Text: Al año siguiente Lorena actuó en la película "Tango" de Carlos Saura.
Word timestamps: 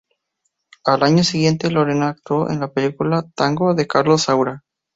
Al 0.83 1.03
año 1.03 1.23
siguiente 1.23 1.69
Lorena 1.69 2.09
actuó 2.09 2.49
en 2.49 2.59
la 2.59 2.73
película 2.73 3.23
"Tango" 3.35 3.75
de 3.75 3.85
Carlos 3.85 4.23
Saura. 4.23 4.63